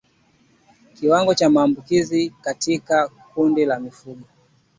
Kiwango 0.93 1.33
cha 1.33 1.49
maambukizi 1.49 2.29
katika 2.41 3.07
kundi 3.33 3.65
la 3.65 3.79
mifugo 3.79 4.25